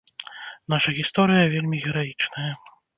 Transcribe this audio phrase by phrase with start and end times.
[0.75, 2.51] Наша гісторыя вельмі гераічная.